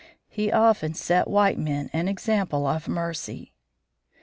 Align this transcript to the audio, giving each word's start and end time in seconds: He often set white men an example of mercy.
He 0.29 0.51
often 0.51 0.95
set 0.95 1.27
white 1.29 1.59
men 1.59 1.91
an 1.93 2.07
example 2.07 2.65
of 2.65 2.87
mercy. 2.87 3.53